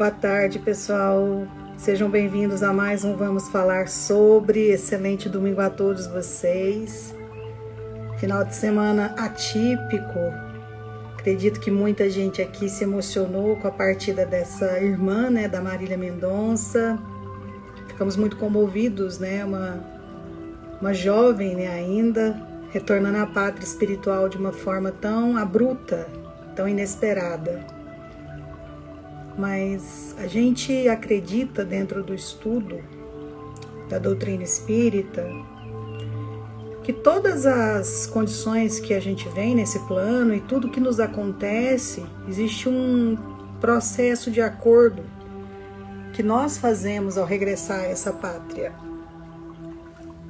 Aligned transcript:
Boa 0.00 0.10
tarde, 0.10 0.58
pessoal. 0.58 1.46
Sejam 1.76 2.08
bem-vindos 2.08 2.62
a 2.62 2.72
mais 2.72 3.04
um 3.04 3.14
Vamos 3.16 3.50
Falar 3.50 3.86
sobre. 3.86 4.70
Excelente 4.70 5.28
domingo 5.28 5.60
a 5.60 5.68
todos 5.68 6.06
vocês. 6.06 7.14
Final 8.16 8.42
de 8.46 8.54
semana 8.54 9.14
atípico. 9.18 10.18
Acredito 11.18 11.60
que 11.60 11.70
muita 11.70 12.08
gente 12.08 12.40
aqui 12.40 12.66
se 12.70 12.82
emocionou 12.82 13.56
com 13.56 13.68
a 13.68 13.70
partida 13.70 14.24
dessa 14.24 14.80
irmã, 14.80 15.28
né, 15.28 15.46
da 15.46 15.60
Marília 15.60 15.98
Mendonça. 15.98 16.98
Ficamos 17.86 18.16
muito 18.16 18.38
comovidos, 18.38 19.18
né? 19.18 19.44
Uma, 19.44 19.84
uma 20.80 20.94
jovem, 20.94 21.54
né, 21.54 21.68
ainda, 21.68 22.40
retornando 22.70 23.18
à 23.18 23.26
pátria 23.26 23.66
espiritual 23.66 24.30
de 24.30 24.38
uma 24.38 24.50
forma 24.50 24.90
tão 24.90 25.36
abrupta, 25.36 26.08
tão 26.56 26.66
inesperada. 26.66 27.79
Mas 29.38 30.14
a 30.18 30.26
gente 30.26 30.88
acredita 30.88 31.64
dentro 31.64 32.02
do 32.02 32.14
estudo 32.14 32.80
da 33.88 33.98
doutrina 33.98 34.42
espírita 34.42 35.26
que 36.82 36.92
todas 36.92 37.46
as 37.46 38.06
condições 38.06 38.80
que 38.80 38.94
a 38.94 39.00
gente 39.00 39.28
vem 39.28 39.54
nesse 39.54 39.78
plano 39.80 40.34
e 40.34 40.40
tudo 40.40 40.70
que 40.70 40.80
nos 40.80 40.98
acontece, 40.98 42.04
existe 42.28 42.68
um 42.68 43.16
processo 43.60 44.30
de 44.30 44.40
acordo 44.40 45.02
que 46.12 46.22
nós 46.22 46.58
fazemos 46.58 47.18
ao 47.18 47.26
regressar 47.26 47.80
a 47.80 47.84
essa 47.84 48.12
pátria. 48.12 48.72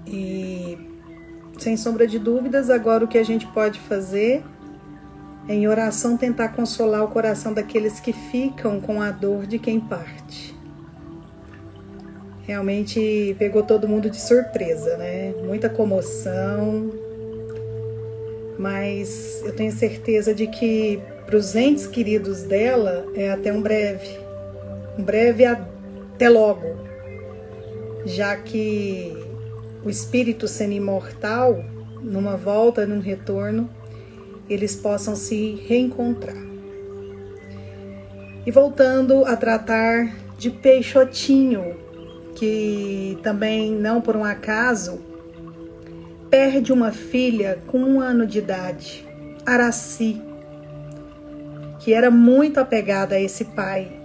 E 0.07 0.77
sem 1.59 1.77
sombra 1.77 2.07
de 2.07 2.19
dúvidas, 2.19 2.69
agora 2.69 3.05
o 3.05 3.09
que 3.09 3.19
a 3.19 3.25
gente 3.25 3.47
pode 3.49 3.79
fazer 3.81 4.43
em 5.49 5.67
oração 5.67 6.17
tentar 6.17 6.51
consolar 6.51 7.05
o 7.05 7.09
coração 7.09 7.53
daqueles 7.53 7.99
que 7.99 8.13
ficam 8.13 8.81
com 8.81 9.01
a 9.01 9.11
dor 9.11 9.47
de 9.47 9.59
quem 9.59 9.81
parte. 9.81 10.55
Realmente 12.43 13.35
pegou 13.39 13.63
todo 13.63 13.89
mundo 13.89 14.11
de 14.11 14.21
surpresa, 14.21 14.97
né? 14.97 15.35
Muita 15.45 15.69
comoção. 15.69 16.91
Mas 18.59 19.43
eu 19.45 19.55
tenho 19.55 19.73
certeza 19.73 20.35
de 20.35 20.47
que 20.47 21.01
para 21.27 21.37
os 21.37 21.55
entes 21.55 21.87
queridos 21.87 22.43
dela 22.43 23.07
é 23.15 23.31
até 23.31 23.53
um 23.53 23.63
breve. 23.63 24.19
Um 24.99 25.03
breve 25.05 25.45
até 25.45 26.29
logo. 26.29 26.77
Já 28.05 28.37
que 28.37 29.17
o 29.85 29.89
espírito 29.89 30.49
sendo 30.49 30.73
imortal, 30.73 31.65
numa 32.03 32.37
volta, 32.37 32.87
num 32.87 33.01
retorno, 33.01 33.71
eles 34.51 34.75
possam 34.75 35.15
se 35.15 35.63
reencontrar. 35.67 36.37
E 38.45 38.51
voltando 38.51 39.25
a 39.25 39.37
tratar 39.37 40.13
de 40.37 40.51
Peixotinho, 40.51 41.77
que 42.35 43.19
também, 43.23 43.71
não 43.71 44.01
por 44.01 44.17
um 44.17 44.25
acaso, 44.25 45.01
perde 46.29 46.73
uma 46.73 46.91
filha 46.91 47.59
com 47.67 47.79
um 47.79 48.01
ano 48.01 48.27
de 48.27 48.39
idade, 48.39 49.07
Araci, 49.45 50.21
que 51.79 51.93
era 51.93 52.11
muito 52.11 52.59
apegada 52.59 53.15
a 53.15 53.21
esse 53.21 53.45
pai. 53.45 54.01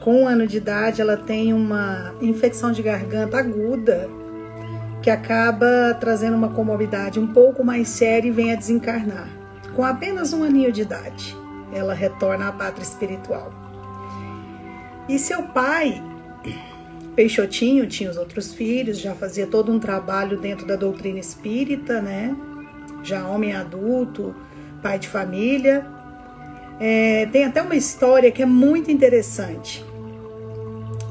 Com 0.00 0.22
um 0.22 0.28
ano 0.28 0.46
de 0.46 0.58
idade, 0.58 1.00
ela 1.00 1.16
tem 1.16 1.52
uma 1.52 2.14
infecção 2.20 2.70
de 2.70 2.82
garganta 2.82 3.38
aguda 3.38 4.08
que 5.02 5.10
acaba 5.10 5.96
trazendo 5.98 6.36
uma 6.36 6.50
comorbidade 6.50 7.18
um 7.18 7.26
pouco 7.26 7.64
mais 7.64 7.88
séria 7.88 8.28
e 8.28 8.32
vem 8.32 8.52
a 8.52 8.56
desencarnar. 8.56 9.37
Com 9.78 9.84
apenas 9.84 10.32
um 10.32 10.42
aninho 10.42 10.72
de 10.72 10.82
idade, 10.82 11.36
ela 11.72 11.94
retorna 11.94 12.48
à 12.48 12.52
pátria 12.52 12.82
espiritual. 12.82 13.52
E 15.08 15.20
seu 15.20 15.44
pai, 15.44 16.02
Peixotinho, 17.14 17.86
tinha 17.86 18.10
os 18.10 18.16
outros 18.16 18.52
filhos, 18.52 18.98
já 18.98 19.14
fazia 19.14 19.46
todo 19.46 19.70
um 19.70 19.78
trabalho 19.78 20.36
dentro 20.36 20.66
da 20.66 20.74
doutrina 20.74 21.20
espírita, 21.20 22.02
né? 22.02 22.36
Já 23.04 23.24
homem 23.28 23.54
adulto, 23.54 24.34
pai 24.82 24.98
de 24.98 25.06
família. 25.06 25.86
É, 26.80 27.26
tem 27.26 27.44
até 27.44 27.62
uma 27.62 27.76
história 27.76 28.32
que 28.32 28.42
é 28.42 28.46
muito 28.46 28.90
interessante. 28.90 29.86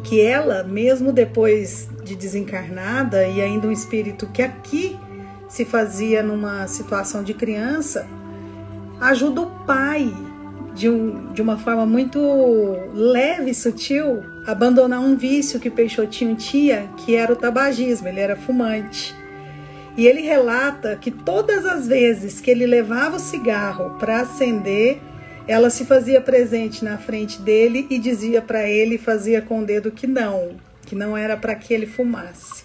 Que 0.03 0.19
ela, 0.19 0.61
mesmo 0.63 1.13
depois 1.13 1.87
de 2.03 2.17
desencarnada 2.17 3.25
e 3.29 3.41
ainda 3.41 3.65
um 3.65 3.71
espírito 3.71 4.27
que 4.27 4.41
aqui 4.41 4.99
se 5.47 5.63
fazia 5.63 6.21
numa 6.21 6.67
situação 6.67 7.23
de 7.23 7.33
criança, 7.33 8.05
ajuda 8.99 9.41
o 9.41 9.45
pai 9.65 10.13
de, 10.73 10.87
um, 10.87 11.33
de 11.33 11.41
uma 11.41 11.57
forma 11.57 11.85
muito 11.85 12.19
leve 12.93 13.51
e 13.51 13.55
sutil 13.55 14.23
a 14.45 14.51
abandonar 14.51 14.99
um 14.99 15.15
vício 15.15 15.59
que 15.59 15.69
Peixotinho 15.69 16.35
tinha, 16.35 16.89
que 16.97 17.15
era 17.15 17.33
o 17.33 17.35
tabagismo, 17.35 18.07
ele 18.07 18.19
era 18.19 18.35
fumante. 18.35 19.15
E 19.97 20.05
ele 20.05 20.21
relata 20.21 20.95
que 20.95 21.09
todas 21.09 21.65
as 21.65 21.87
vezes 21.87 22.39
que 22.39 22.51
ele 22.51 22.67
levava 22.67 23.15
o 23.15 23.19
cigarro 23.19 23.97
para 23.97 24.21
acender, 24.21 25.01
ela 25.47 25.71
se 25.71 25.85
fazia 25.85 26.21
presente 26.21 26.85
na 26.85 26.99
frente 26.99 27.41
dele 27.41 27.87
e 27.89 27.97
dizia 27.97 28.39
para 28.39 28.69
ele, 28.69 28.99
fazia 28.99 29.41
com 29.41 29.61
o 29.61 29.65
dedo 29.65 29.89
que 29.89 30.05
não, 30.05 30.51
que 30.85 30.93
não 30.93 31.17
era 31.17 31.35
para 31.35 31.55
que 31.55 31.73
ele 31.73 31.87
fumasse. 31.87 32.63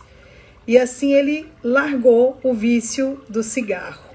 E 0.66 0.76
assim 0.76 1.14
ele 1.14 1.46
largou 1.64 2.38
o 2.42 2.52
vício 2.52 3.22
do 3.28 3.42
cigarro. 3.42 4.11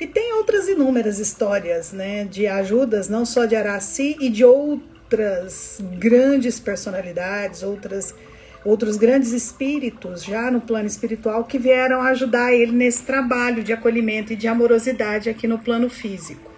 E 0.00 0.06
tem 0.06 0.32
outras 0.32 0.66
inúmeras 0.66 1.18
histórias, 1.18 1.92
né, 1.92 2.24
de 2.24 2.46
ajudas, 2.46 3.08
não 3.08 3.26
só 3.26 3.44
de 3.44 3.54
Araci 3.54 4.16
e 4.18 4.30
de 4.30 4.42
outras 4.42 5.78
grandes 5.98 6.58
personalidades, 6.58 7.62
outras 7.62 8.14
outros 8.64 8.96
grandes 8.96 9.32
espíritos 9.32 10.22
já 10.22 10.50
no 10.50 10.60
plano 10.60 10.86
espiritual 10.86 11.44
que 11.44 11.58
vieram 11.58 12.02
ajudar 12.02 12.52
ele 12.52 12.72
nesse 12.72 13.02
trabalho 13.02 13.62
de 13.62 13.72
acolhimento 13.72 14.32
e 14.32 14.36
de 14.36 14.46
amorosidade 14.46 15.30
aqui 15.30 15.46
no 15.46 15.58
plano 15.58 15.88
físico. 15.88 16.50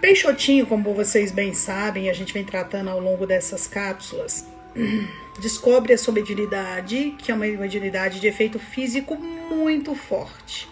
Peixotinho, 0.00 0.66
como 0.66 0.94
vocês 0.94 1.32
bem 1.32 1.54
sabem, 1.54 2.08
a 2.08 2.12
gente 2.12 2.32
vem 2.32 2.44
tratando 2.44 2.90
ao 2.90 3.00
longo 3.00 3.26
dessas 3.26 3.66
cápsulas, 3.66 4.46
descobre 5.40 5.92
a 5.92 5.98
sua 5.98 6.14
mediunidade, 6.14 7.14
que 7.18 7.30
é 7.30 7.34
uma 7.34 7.46
mediunidade 7.46 8.20
de 8.20 8.26
efeito 8.26 8.58
físico 8.58 9.16
muito 9.16 9.94
forte. 9.94 10.68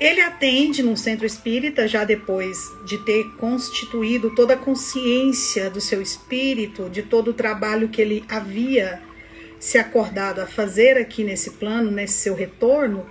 Ele 0.00 0.20
atende 0.20 0.82
num 0.82 0.96
centro 0.96 1.24
espírita 1.24 1.86
já 1.86 2.04
depois 2.04 2.58
de 2.84 2.98
ter 2.98 3.24
constituído 3.36 4.34
toda 4.34 4.54
a 4.54 4.56
consciência 4.56 5.70
do 5.70 5.80
seu 5.80 6.02
espírito, 6.02 6.90
de 6.90 7.02
todo 7.02 7.28
o 7.28 7.34
trabalho 7.34 7.88
que 7.88 8.02
ele 8.02 8.24
havia 8.28 9.00
se 9.60 9.78
acordado 9.78 10.40
a 10.40 10.46
fazer 10.46 10.96
aqui 10.98 11.22
nesse 11.22 11.50
plano, 11.52 11.90
nesse 11.90 12.14
seu 12.14 12.34
retorno 12.34 13.06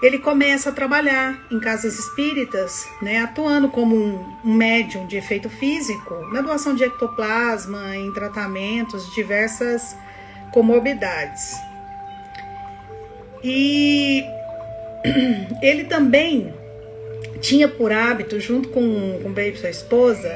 ele 0.00 0.18
começa 0.18 0.70
a 0.70 0.72
trabalhar 0.72 1.46
em 1.50 1.58
casas 1.58 1.98
espíritas, 1.98 2.88
né, 3.02 3.18
atuando 3.18 3.68
como 3.68 3.96
um, 3.96 4.36
um 4.44 4.54
médium 4.54 5.06
de 5.06 5.16
efeito 5.16 5.50
físico, 5.50 6.14
na 6.32 6.40
doação 6.40 6.74
de 6.74 6.84
ectoplasma, 6.84 7.96
em 7.96 8.12
tratamentos 8.12 9.12
diversas 9.12 9.96
comorbidades. 10.52 11.56
E 13.42 14.24
ele 15.62 15.84
também 15.84 16.52
tinha 17.40 17.68
por 17.68 17.92
hábito, 17.92 18.40
junto 18.40 18.68
com, 18.68 19.20
com 19.22 19.32
Baby, 19.32 19.56
sua 19.56 19.70
esposa, 19.70 20.34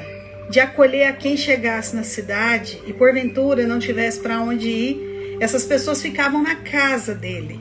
de 0.50 0.60
acolher 0.60 1.06
a 1.06 1.12
quem 1.12 1.36
chegasse 1.36 1.96
na 1.96 2.02
cidade 2.02 2.80
e 2.86 2.92
porventura 2.92 3.66
não 3.66 3.78
tivesse 3.78 4.20
para 4.20 4.40
onde 4.40 4.68
ir, 4.68 5.36
essas 5.40 5.64
pessoas 5.64 6.00
ficavam 6.00 6.42
na 6.42 6.56
casa 6.56 7.14
dele 7.14 7.58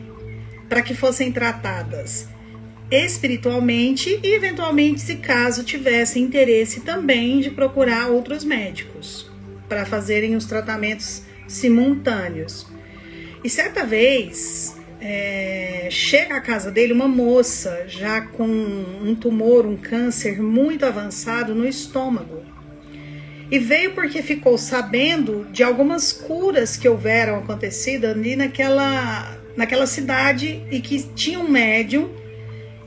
para 0.67 0.81
que 0.81 0.93
fossem 0.93 1.31
tratadas 1.31 2.29
espiritualmente 2.91 4.19
e, 4.21 4.35
eventualmente, 4.35 4.99
se 4.99 5.15
caso 5.15 5.63
tivesse 5.63 6.19
interesse 6.19 6.81
também 6.81 7.39
de 7.39 7.49
procurar 7.49 8.09
outros 8.09 8.43
médicos 8.43 9.31
para 9.69 9.85
fazerem 9.85 10.35
os 10.35 10.45
tratamentos 10.45 11.23
simultâneos. 11.47 12.67
E 13.43 13.49
certa 13.49 13.85
vez 13.85 14.75
é, 15.01 15.87
chega 15.89 16.35
à 16.35 16.41
casa 16.41 16.69
dele 16.69 16.93
uma 16.93 17.07
moça 17.07 17.85
já 17.87 18.21
com 18.21 18.45
um 18.45 19.15
tumor, 19.15 19.65
um 19.65 19.75
câncer 19.75 20.39
muito 20.39 20.85
avançado 20.85 21.55
no 21.55 21.67
estômago. 21.67 22.45
E 23.49 23.57
veio 23.57 23.93
porque 23.93 24.21
ficou 24.21 24.57
sabendo 24.57 25.45
de 25.51 25.63
algumas 25.63 26.13
curas 26.13 26.77
que 26.77 26.87
houveram 26.87 27.39
acontecido 27.39 28.05
ali 28.05 28.35
naquela 28.35 29.37
naquela 29.57 29.85
cidade 29.85 30.65
e 30.71 30.79
que 30.79 31.03
tinha 31.13 31.37
um 31.37 31.49
médium 31.49 32.09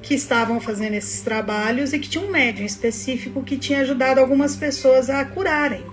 que 0.01 0.15
estavam 0.15 0.61
fazendo 0.61 0.95
esses 0.95 1.21
trabalhos 1.21 1.93
e 1.93 1.99
que 1.99 2.09
tinha 2.09 2.25
um 2.25 2.31
médium 2.31 2.65
específico 2.65 3.43
que 3.43 3.59
tinha 3.59 3.81
ajudado 3.81 4.19
algumas 4.19 4.57
pessoas 4.57 5.11
a 5.11 5.23
curarem, 5.27 5.85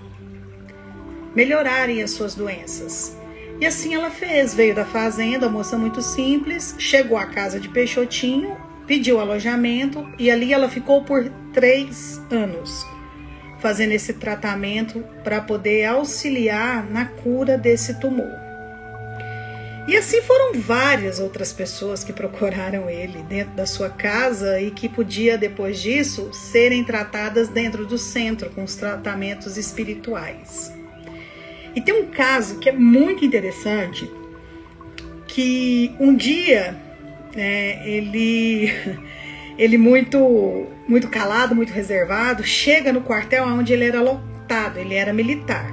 melhorarem 1.34 2.02
as 2.02 2.12
suas 2.12 2.34
doenças. 2.34 3.16
E 3.60 3.66
assim 3.66 3.94
ela 3.94 4.10
fez, 4.10 4.54
veio 4.54 4.74
da 4.74 4.84
fazenda, 4.84 5.48
moça 5.48 5.78
muito 5.78 6.02
simples, 6.02 6.74
chegou 6.78 7.16
à 7.16 7.26
casa 7.26 7.60
de 7.60 7.68
Peixotinho, 7.68 8.56
pediu 8.86 9.20
alojamento 9.20 10.06
e 10.18 10.30
ali 10.30 10.52
ela 10.52 10.68
ficou 10.68 11.04
por 11.04 11.30
três 11.52 12.20
anos. 12.30 12.84
fazendo 13.62 13.92
esse 13.92 14.14
tratamento 14.14 15.04
para 15.22 15.40
poder 15.40 15.84
auxiliar 15.84 16.84
na 16.90 17.04
cura 17.06 17.56
desse 17.56 18.00
tumor. 18.00 18.42
E 19.86 19.96
assim 19.96 20.20
foram 20.22 20.60
várias 20.60 21.20
outras 21.20 21.52
pessoas 21.52 22.02
que 22.02 22.12
procuraram 22.12 22.90
ele 22.90 23.22
dentro 23.22 23.54
da 23.54 23.64
sua 23.64 23.88
casa 23.88 24.60
e 24.60 24.72
que 24.72 24.88
podia 24.88 25.38
depois 25.38 25.80
disso 25.80 26.32
serem 26.32 26.82
tratadas 26.84 27.48
dentro 27.48 27.86
do 27.86 27.98
centro 27.98 28.50
com 28.50 28.64
os 28.64 28.74
tratamentos 28.74 29.56
espirituais. 29.56 30.72
E 31.74 31.80
tem 31.80 31.94
um 31.94 32.06
caso 32.06 32.58
que 32.58 32.68
é 32.68 32.72
muito 32.72 33.24
interessante, 33.24 34.10
que 35.26 35.94
um 35.98 36.14
dia 36.14 36.76
é, 37.34 37.88
ele 37.88 38.70
ele 39.56 39.78
muito 39.78 40.66
muito 40.88 41.08
calado, 41.08 41.54
muito 41.54 41.72
reservado, 41.72 42.44
chega 42.44 42.92
no 42.92 43.00
quartel 43.00 43.44
onde 43.44 43.72
ele 43.72 43.84
era 43.84 44.00
lotado, 44.00 44.78
ele 44.78 44.94
era 44.94 45.12
militar. 45.12 45.72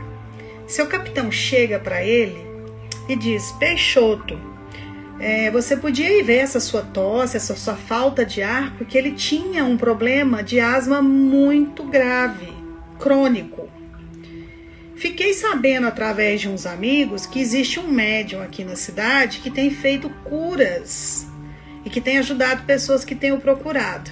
Seu 0.68 0.88
capitão 0.88 1.32
chega 1.32 1.80
para 1.80 2.04
ele 2.04 2.40
e 3.08 3.16
diz: 3.16 3.52
Peixoto, 3.54 4.40
é, 5.20 5.52
você 5.52 5.76
podia 5.76 6.18
ir 6.18 6.24
ver 6.24 6.38
essa 6.38 6.60
sua 6.60 6.82
tosse, 6.82 7.36
essa 7.36 7.56
sua 7.56 7.76
falta 7.76 8.26
de 8.26 8.42
ar, 8.42 8.76
porque 8.78 8.98
ele 8.98 9.12
tinha 9.12 9.66
um 9.66 9.76
problema 9.76 10.42
de 10.42 10.60
asma 10.60 11.02
muito 11.02 11.84
grave, 11.84 12.54
crônico. 12.98 13.68
Fiquei 15.00 15.34
sabendo 15.34 15.88
através 15.88 16.42
de 16.42 16.50
uns 16.50 16.66
amigos 16.66 17.26
que 17.26 17.40
existe 17.40 17.80
um 17.80 17.88
médium 17.88 18.42
aqui 18.42 18.66
na 18.66 18.76
cidade 18.76 19.40
que 19.40 19.50
tem 19.50 19.72
feito 19.72 20.10
curas 20.26 21.26
e 21.86 21.90
que 21.90 22.02
tem 22.02 22.18
ajudado 22.18 22.66
pessoas 22.66 23.06
que 23.06 23.16
têm 23.16 23.32
o 23.32 23.40
procurado. 23.40 24.12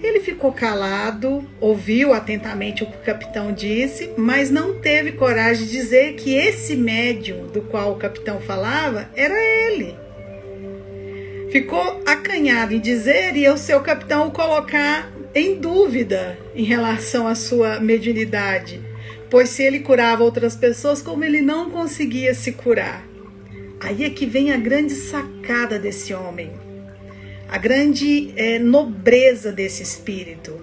Ele 0.00 0.20
ficou 0.20 0.52
calado, 0.52 1.44
ouviu 1.60 2.12
atentamente 2.12 2.84
o 2.84 2.86
que 2.86 2.96
o 2.96 3.00
capitão 3.00 3.52
disse, 3.52 4.12
mas 4.16 4.52
não 4.52 4.78
teve 4.78 5.12
coragem 5.12 5.66
de 5.66 5.72
dizer 5.72 6.14
que 6.14 6.32
esse 6.32 6.76
médium 6.76 7.48
do 7.48 7.62
qual 7.62 7.90
o 7.90 7.98
capitão 7.98 8.40
falava 8.40 9.10
era 9.16 9.34
ele. 9.34 9.96
Ficou 11.50 12.00
acanhado 12.06 12.72
em 12.72 12.78
dizer 12.78 13.36
e 13.36 13.48
o 13.48 13.58
seu 13.58 13.80
capitão 13.80 14.28
o 14.28 14.30
colocar 14.30 15.12
em 15.34 15.58
dúvida 15.58 16.38
em 16.54 16.62
relação 16.62 17.26
à 17.26 17.34
sua 17.34 17.80
mediunidade 17.80 18.91
pois 19.32 19.48
se 19.48 19.62
ele 19.62 19.80
curava 19.80 20.22
outras 20.22 20.54
pessoas, 20.54 21.00
como 21.00 21.24
ele 21.24 21.40
não 21.40 21.70
conseguia 21.70 22.34
se 22.34 22.52
curar. 22.52 23.02
Aí 23.80 24.04
é 24.04 24.10
que 24.10 24.26
vem 24.26 24.52
a 24.52 24.58
grande 24.58 24.94
sacada 24.94 25.78
desse 25.78 26.12
homem, 26.12 26.52
a 27.48 27.56
grande 27.56 28.34
é, 28.36 28.58
nobreza 28.58 29.50
desse 29.50 29.82
espírito. 29.82 30.60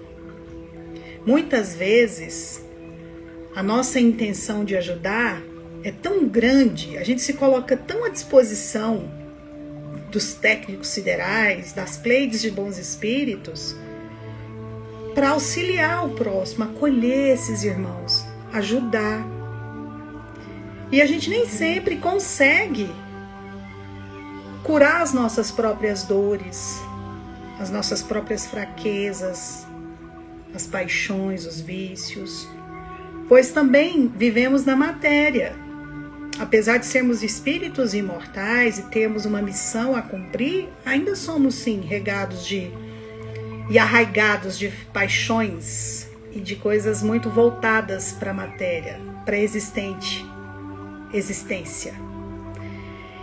Muitas 1.26 1.74
vezes, 1.74 2.64
a 3.56 3.60
nossa 3.60 3.98
intenção 3.98 4.64
de 4.64 4.76
ajudar 4.76 5.42
é 5.82 5.90
tão 5.90 6.28
grande, 6.28 6.96
a 6.96 7.02
gente 7.02 7.22
se 7.22 7.32
coloca 7.32 7.76
tão 7.76 8.04
à 8.04 8.08
disposição 8.08 9.10
dos 10.12 10.34
técnicos 10.34 10.90
siderais, 10.90 11.72
das 11.72 11.96
pleides 11.96 12.40
de 12.40 12.52
bons 12.52 12.78
espíritos, 12.78 13.74
para 15.12 15.30
auxiliar 15.30 16.06
o 16.06 16.10
próximo, 16.10 16.62
acolher 16.62 17.34
esses 17.34 17.64
irmãos 17.64 18.19
ajudar. 18.52 19.24
E 20.92 21.00
a 21.00 21.06
gente 21.06 21.30
nem 21.30 21.46
sempre 21.46 21.96
consegue 21.96 22.90
curar 24.62 25.02
as 25.02 25.12
nossas 25.12 25.50
próprias 25.50 26.02
dores, 26.02 26.80
as 27.58 27.70
nossas 27.70 28.02
próprias 28.02 28.46
fraquezas, 28.46 29.66
as 30.54 30.66
paixões, 30.66 31.46
os 31.46 31.60
vícios, 31.60 32.48
pois 33.28 33.52
também 33.52 34.08
vivemos 34.08 34.64
na 34.64 34.74
matéria. 34.74 35.54
Apesar 36.38 36.78
de 36.78 36.86
sermos 36.86 37.22
espíritos 37.22 37.94
imortais 37.94 38.78
e 38.78 38.82
termos 38.84 39.26
uma 39.26 39.42
missão 39.42 39.94
a 39.94 40.02
cumprir, 40.02 40.68
ainda 40.84 41.14
somos 41.14 41.54
sim 41.54 41.80
regados 41.80 42.46
de 42.46 42.70
e 43.68 43.78
arraigados 43.78 44.58
de 44.58 44.68
paixões 44.92 46.09
e 46.32 46.40
de 46.40 46.56
coisas 46.56 47.02
muito 47.02 47.28
voltadas 47.30 48.12
para 48.12 48.30
a 48.30 48.34
matéria, 48.34 49.00
para 49.24 49.38
existente, 49.38 50.24
existência. 51.12 51.94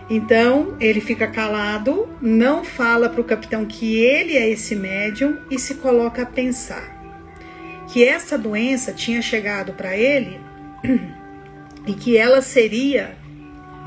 Então 0.10 0.78
ele 0.80 1.02
fica 1.02 1.28
calado, 1.28 2.08
não 2.22 2.64
fala 2.64 3.10
para 3.10 3.22
o 3.22 3.26
capitão 3.26 3.66
que 3.66 3.98
ele 3.98 4.38
é 4.38 4.50
esse 4.50 4.76
médium 4.76 5.38
e 5.52 5.60
se 5.60 5.76
coloca 5.76 6.22
a 6.22 6.26
pensar 6.26 6.96
que 7.88 8.04
essa 8.04 8.38
doença 8.38 8.94
tinha 8.94 9.22
chegado 9.22 9.74
para 9.74 9.96
ele 9.96 10.40
e 11.86 11.94
que 11.94 12.18
ela 12.18 12.42
seria 12.42 13.16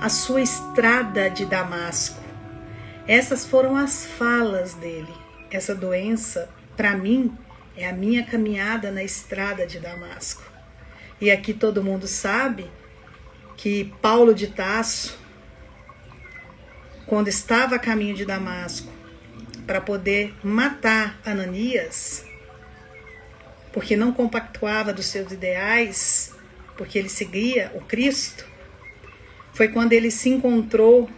a 0.00 0.08
sua 0.08 0.40
estrada 0.40 1.28
de 1.28 1.44
Damasco. 1.44 2.20
Essas 3.06 3.44
foram 3.44 3.76
as 3.76 4.06
falas 4.06 4.75
dele. 4.75 5.12
Essa 5.50 5.75
doença, 5.75 6.49
para 6.76 6.96
mim, 6.96 7.32
é 7.76 7.88
a 7.88 7.93
minha 7.93 8.25
caminhada 8.25 8.90
na 8.90 9.02
estrada 9.02 9.67
de 9.67 9.78
Damasco. 9.78 10.43
E 11.20 11.31
aqui 11.31 11.52
todo 11.52 11.84
mundo 11.84 12.06
sabe 12.06 12.70
que 13.56 13.93
Paulo 14.00 14.34
de 14.34 14.46
Tasso, 14.49 15.19
quando 17.06 17.28
estava 17.28 17.76
a 17.76 17.78
caminho 17.78 18.14
de 18.14 18.25
Damasco, 18.25 18.90
para 19.67 19.81
poder 19.81 20.34
matar 20.43 21.20
Ananias, 21.25 22.25
porque 23.73 23.96
não 23.96 24.12
compactuava 24.12 24.93
dos 24.93 25.06
seus 25.06 25.31
ideais, 25.31 26.34
porque 26.76 26.99
ele 26.99 27.08
seguia 27.08 27.70
o 27.75 27.81
Cristo, 27.81 28.46
foi 29.52 29.69
quando 29.69 29.93
ele 29.93 30.11
se 30.11 30.28
encontrou 30.28 31.08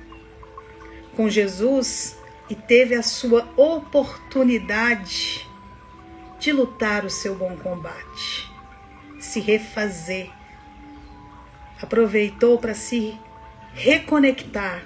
com 1.15 1.31
Jesus 1.31 2.17
e 2.51 2.55
teve 2.55 2.95
a 2.95 3.03
sua 3.03 3.49
oportunidade 3.57 5.47
de 6.43 6.51
lutar 6.51 7.05
o 7.05 7.11
seu 7.11 7.37
bom 7.37 7.57
combate, 7.57 8.51
se 9.21 9.39
refazer. 9.39 10.29
Aproveitou 11.81 12.59
para 12.59 12.75
se 12.75 13.17
reconectar 13.73 14.83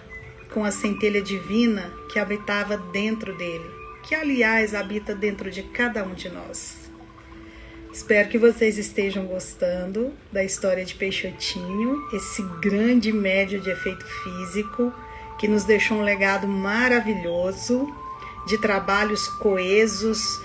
com 0.53 0.62
a 0.64 0.70
centelha 0.70 1.23
divina 1.23 1.91
que 2.12 2.19
habitava 2.19 2.76
dentro 2.76 3.35
dele, 3.35 3.64
que 4.03 4.14
aliás 4.14 4.75
habita 4.75 5.14
dentro 5.14 5.50
de 5.50 5.62
cada 5.62 6.05
um 6.05 6.12
de 6.12 6.29
nós. 6.29 6.91
Espero 7.91 8.29
que 8.29 8.37
vocês 8.37 8.76
estejam 8.76 9.25
gostando 9.25 10.13
da 10.31 10.44
história 10.44 10.84
de 10.84 10.94
Peixotinho, 10.94 12.06
esse 12.13 12.43
grande 12.60 13.10
médio 13.10 13.63
de 13.63 13.70
efeito 13.70 14.05
físico 14.05 14.93
que 15.39 15.48
nos 15.48 15.65
deixou 15.65 15.96
um 15.96 16.03
legado 16.03 16.46
maravilhoso 16.46 17.91
de 18.46 18.58
trabalhos 18.58 19.27
coesos, 19.27 20.39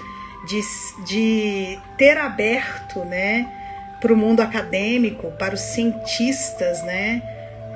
de, 0.47 0.61
de 1.05 1.79
ter 1.97 2.17
aberto, 2.17 2.99
né, 3.05 3.49
para 3.99 4.13
o 4.13 4.17
mundo 4.17 4.41
acadêmico, 4.41 5.31
para 5.37 5.53
os 5.53 5.61
cientistas, 5.61 6.83
né, 6.83 7.21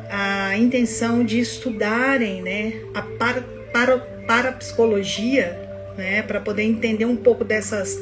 a 0.09 0.57
intenção 0.57 1.23
de 1.23 1.39
estudarem, 1.39 2.41
né, 2.41 2.73
a 2.93 3.01
para, 3.01 3.41
para, 3.71 3.97
para 3.97 4.51
psicologia, 4.53 5.59
né, 5.97 6.21
para 6.23 6.39
poder 6.39 6.63
entender 6.63 7.05
um 7.05 7.15
pouco 7.15 7.43
dessas 7.43 7.97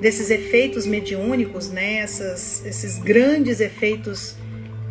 desses 0.00 0.30
efeitos 0.30 0.86
mediúnicos, 0.86 1.70
né, 1.70 1.94
essas, 1.96 2.64
esses 2.64 2.98
grandes 2.98 3.58
efeitos 3.58 4.36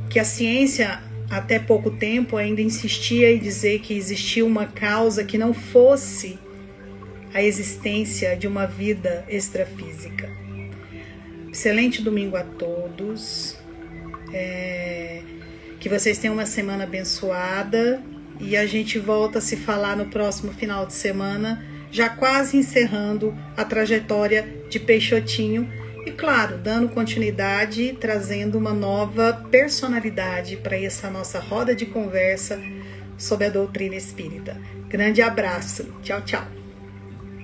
que 0.10 0.20
a 0.20 0.26
ciência 0.26 1.02
até 1.30 1.60
pouco 1.60 1.92
tempo 1.92 2.36
ainda 2.38 2.62
insistia 2.62 3.32
em 3.32 3.38
dizer 3.38 3.80
que 3.80 3.94
existia 3.94 4.46
uma 4.46 4.66
causa 4.66 5.24
que 5.24 5.38
não 5.38 5.54
fosse 5.54 6.38
a 7.34 7.42
existência 7.42 8.36
de 8.36 8.48
uma 8.48 8.66
vida 8.66 9.26
extrafísica. 9.28 10.30
Excelente 11.52 12.02
domingo 12.02 12.36
a 12.36 12.44
todos. 12.44 13.58
É, 14.34 15.22
que 15.80 15.90
vocês 15.90 16.18
tenham 16.18 16.34
uma 16.34 16.46
semana 16.46 16.84
abençoada 16.84 18.02
e 18.40 18.56
a 18.56 18.66
gente 18.66 19.00
volta 19.00 19.40
a 19.40 19.42
se 19.42 19.56
falar 19.56 19.96
no 19.96 20.08
próximo 20.08 20.52
final 20.52 20.86
de 20.86 20.94
semana, 20.94 21.64
já 21.92 22.10
quase 22.10 22.58
encerrando 22.58 23.34
a 23.56 23.64
trajetória 23.64 24.48
de 24.70 24.80
Peixotinho 24.80 25.70
e, 26.06 26.12
claro, 26.12 26.58
dando 26.58 26.90
continuidade, 26.90 27.98
trazendo 28.00 28.58
uma 28.58 28.74
nova 28.74 29.46
personalidade 29.50 30.58
para 30.58 30.80
essa 30.80 31.10
nossa 31.10 31.40
roda 31.40 31.76
de 31.76 31.86
conversa 31.86 32.60
sobre 33.18 33.48
a 33.48 33.50
doutrina 33.50 33.96
espírita. 33.96 34.60
Grande 34.88 35.22
abraço. 35.22 35.86
Tchau, 36.04 36.22
tchau. 36.22 36.57